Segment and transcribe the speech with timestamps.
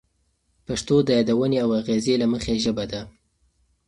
[0.65, 3.01] پښتو د یادونې او اغیزې له مخې ژبه ده.